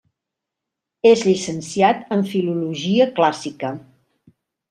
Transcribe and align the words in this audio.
És 1.09 1.25
llicenciat 1.27 2.01
en 2.17 2.25
Filologia 2.31 3.09
clàssica. 3.19 3.73